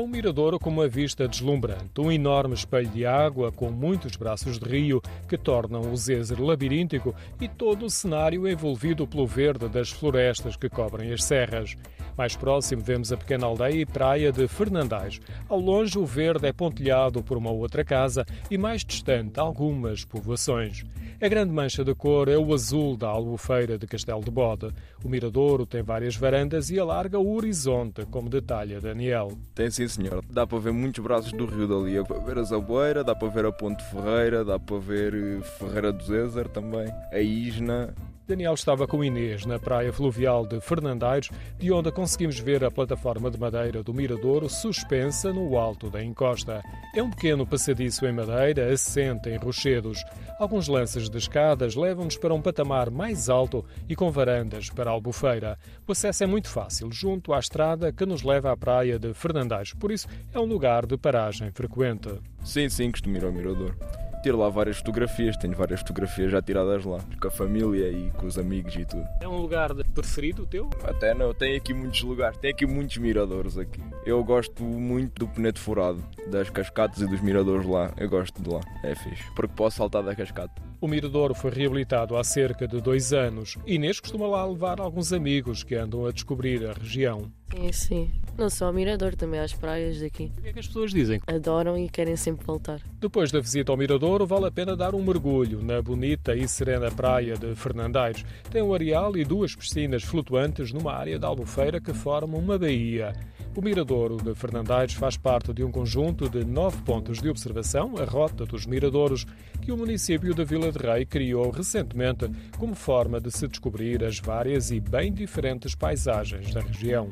um 0.00 0.06
miradouro 0.06 0.58
com 0.58 0.70
uma 0.70 0.88
vista 0.88 1.28
deslumbrante, 1.28 2.00
um 2.00 2.10
enorme 2.10 2.54
espelho 2.54 2.88
de 2.88 3.04
água 3.04 3.52
com 3.52 3.70
muitos 3.70 4.16
braços 4.16 4.58
de 4.58 4.68
rio 4.68 5.02
que 5.28 5.36
tornam 5.36 5.92
o 5.92 5.96
Zezer 5.96 6.40
labiríntico 6.40 7.14
e 7.40 7.46
todo 7.46 7.86
o 7.86 7.90
cenário 7.90 8.48
envolvido 8.48 9.06
pelo 9.06 9.26
verde 9.26 9.68
das 9.68 9.90
florestas 9.90 10.56
que 10.56 10.68
cobrem 10.68 11.12
as 11.12 11.22
serras. 11.22 11.76
Mais 12.16 12.36
próximo 12.36 12.82
vemos 12.82 13.12
a 13.12 13.16
pequena 13.16 13.46
aldeia 13.46 13.80
e 13.80 13.86
praia 13.86 14.32
de 14.32 14.46
Fernandais. 14.48 15.20
Ao 15.48 15.58
longe 15.58 15.98
o 15.98 16.04
verde 16.04 16.46
é 16.46 16.52
pontilhado 16.52 17.22
por 17.22 17.36
uma 17.36 17.50
outra 17.50 17.84
casa 17.84 18.24
e 18.50 18.58
mais 18.58 18.84
distante 18.84 19.40
algumas 19.40 20.04
povoações. 20.04 20.84
A 21.20 21.28
grande 21.28 21.52
mancha 21.52 21.84
de 21.84 21.94
cor 21.94 22.28
é 22.28 22.36
o 22.36 22.52
azul 22.52 22.96
da 22.96 23.08
albufeira 23.08 23.78
de 23.78 23.86
Castelo 23.86 24.24
de 24.24 24.30
Bode. 24.30 24.72
O 25.04 25.08
miradouro 25.08 25.64
tem 25.64 25.82
várias 25.82 26.16
varandas 26.16 26.68
e 26.68 26.80
alarga 26.80 27.18
o 27.18 27.36
horizonte, 27.36 28.04
como 28.06 28.28
detalha 28.28 28.80
Daniel. 28.80 29.38
Tem 29.54 29.70
sim, 29.70 29.86
senhor. 29.86 30.24
Dá 30.28 30.46
para 30.46 30.58
ver 30.58 30.72
muitos 30.72 31.02
braços 31.02 31.32
do 31.32 31.46
rio 31.46 31.68
dali. 31.68 31.96
Dá 31.96 32.04
para 32.04 32.18
ver 32.18 32.38
a 32.38 32.42
Zaboeira, 32.42 33.04
dá 33.04 33.14
para 33.14 33.28
ver 33.28 33.46
a 33.46 33.52
Ponte 33.52 33.84
Ferreira, 33.84 34.44
dá 34.44 34.58
para 34.58 34.78
ver 34.78 35.14
eh, 35.14 35.40
Ferreira 35.58 35.92
do 35.92 36.02
Zézer 36.02 36.48
também, 36.48 36.88
a 37.12 37.20
Isna, 37.20 37.94
Daniel 38.26 38.54
estava 38.54 38.86
com 38.86 39.02
Inês 39.02 39.44
na 39.44 39.58
praia 39.58 39.92
fluvial 39.92 40.46
de 40.46 40.60
Fernandeiros, 40.60 41.30
de 41.58 41.72
onde 41.72 41.90
conseguimos 41.90 42.38
ver 42.38 42.64
a 42.64 42.70
plataforma 42.70 43.30
de 43.30 43.38
madeira 43.38 43.82
do 43.82 43.92
Miradouro 43.92 44.48
suspensa 44.48 45.32
no 45.32 45.58
alto 45.58 45.90
da 45.90 46.02
encosta. 46.02 46.62
É 46.94 47.02
um 47.02 47.10
pequeno 47.10 47.44
passadiço 47.44 48.06
em 48.06 48.12
madeira, 48.12 48.72
assente 48.72 49.28
em 49.28 49.36
rochedos. 49.36 50.04
Alguns 50.38 50.68
lances 50.68 51.10
de 51.10 51.18
escadas 51.18 51.74
levam-nos 51.74 52.16
para 52.16 52.32
um 52.32 52.40
patamar 52.40 52.90
mais 52.90 53.28
alto 53.28 53.64
e 53.88 53.96
com 53.96 54.10
varandas 54.10 54.70
para 54.70 54.88
a 54.88 54.92
albufeira. 54.92 55.58
O 55.86 55.92
acesso 55.92 56.22
é 56.22 56.26
muito 56.26 56.48
fácil, 56.48 56.90
junto 56.92 57.32
à 57.32 57.40
estrada 57.40 57.92
que 57.92 58.06
nos 58.06 58.22
leva 58.22 58.52
à 58.52 58.56
praia 58.56 58.98
de 58.98 59.12
Fernandeiros, 59.14 59.74
por 59.74 59.90
isso 59.90 60.06
é 60.32 60.38
um 60.38 60.44
lugar 60.44 60.86
de 60.86 60.96
paragem 60.96 61.50
frequente. 61.50 62.08
Sim, 62.44 62.68
sim, 62.68 62.90
costumo 62.90 63.16
ir 63.16 63.24
ao 63.24 63.32
Mirador 63.32 63.76
tiro 64.22 64.38
lá 64.38 64.48
várias 64.48 64.78
fotografias, 64.78 65.36
tenho 65.36 65.54
várias 65.54 65.80
fotografias 65.80 66.30
já 66.30 66.40
tiradas 66.40 66.84
lá, 66.84 66.98
com 67.20 67.28
a 67.28 67.30
família 67.30 67.90
e 67.90 68.10
com 68.12 68.26
os 68.26 68.38
amigos 68.38 68.74
e 68.76 68.84
tudo. 68.84 69.06
É 69.20 69.28
um 69.28 69.38
lugar 69.38 69.74
preferido 69.94 70.44
o 70.44 70.46
teu? 70.46 70.70
Até 70.84 71.12
não, 71.14 71.34
tem 71.34 71.56
aqui 71.56 71.74
muitos 71.74 72.02
lugares, 72.02 72.38
tem 72.38 72.52
aqui 72.52 72.66
muitos 72.66 72.96
miradores 72.98 73.58
aqui. 73.58 73.80
Eu 74.06 74.22
gosto 74.22 74.62
muito 74.62 75.18
do 75.20 75.28
Penedo 75.28 75.58
Furado, 75.58 76.02
das 76.28 76.48
cascatas 76.48 77.00
e 77.00 77.06
dos 77.06 77.20
miradores 77.20 77.66
lá, 77.66 77.92
eu 77.96 78.08
gosto 78.08 78.40
de 78.40 78.48
lá, 78.48 78.60
é 78.84 78.94
fixe, 78.94 79.24
porque 79.34 79.52
posso 79.54 79.76
saltar 79.76 80.02
da 80.02 80.14
cascata. 80.14 80.62
O 80.80 80.88
Miradouro 80.88 81.32
foi 81.32 81.52
reabilitado 81.52 82.16
há 82.16 82.24
cerca 82.24 82.66
de 82.66 82.80
dois 82.80 83.12
anos. 83.12 83.56
Inês 83.64 84.00
costuma 84.00 84.26
lá 84.26 84.44
levar 84.44 84.80
alguns 84.80 85.12
amigos 85.12 85.62
que 85.62 85.76
andam 85.76 86.06
a 86.06 86.10
descobrir 86.10 86.66
a 86.66 86.72
região. 86.72 87.30
Sim, 87.54 87.72
sim. 87.72 88.10
Não 88.36 88.48
só 88.48 88.66
ao 88.66 88.72
Mirador, 88.72 89.14
também 89.14 89.40
às 89.40 89.52
praias 89.52 90.00
daqui. 90.00 90.32
O 90.38 90.42
que 90.42 90.48
é 90.48 90.52
que 90.52 90.58
as 90.58 90.66
pessoas 90.66 90.90
dizem? 90.90 91.20
Adoram 91.26 91.76
e 91.76 91.88
querem 91.88 92.16
sempre 92.16 92.44
voltar. 92.46 92.80
Depois 92.98 93.30
da 93.30 93.40
visita 93.40 93.70
ao 93.70 93.76
Miradouro, 93.76 94.26
vale 94.26 94.46
a 94.46 94.50
pena 94.50 94.76
dar 94.76 94.94
um 94.94 95.02
mergulho 95.02 95.62
na 95.62 95.82
bonita 95.82 96.34
e 96.34 96.48
serena 96.48 96.90
praia 96.90 97.34
de 97.36 97.54
Fernandeiros. 97.54 98.24
Tem 98.50 98.62
um 98.62 98.72
areal 98.72 99.16
e 99.16 99.24
duas 99.24 99.54
piscinas 99.54 100.02
flutuantes 100.02 100.72
numa 100.72 100.92
área 100.92 101.18
de 101.18 101.26
albufeira 101.26 101.80
que 101.80 101.92
forma 101.92 102.38
uma 102.38 102.58
baía. 102.58 103.12
O 103.54 103.60
Miradouro 103.60 104.16
de 104.16 104.34
Fernandeiros 104.34 104.94
faz 104.94 105.18
parte 105.18 105.52
de 105.52 105.62
um 105.62 105.70
conjunto 105.70 106.26
de 106.26 106.42
nove 106.42 106.80
pontos 106.82 107.20
de 107.20 107.28
observação, 107.28 107.94
a 107.98 108.04
Rota 108.04 108.46
dos 108.46 108.64
Miradouros, 108.64 109.26
que 109.60 109.70
o 109.70 109.76
município 109.76 110.34
da 110.34 110.42
Vila 110.42 110.72
de 110.72 110.78
Rei 110.78 111.04
criou 111.04 111.50
recentemente 111.50 112.30
como 112.58 112.74
forma 112.74 113.20
de 113.20 113.30
se 113.30 113.46
descobrir 113.46 114.02
as 114.04 114.18
várias 114.18 114.70
e 114.70 114.80
bem 114.80 115.12
diferentes 115.12 115.74
paisagens 115.74 116.54
da 116.54 116.62
região. 116.62 117.10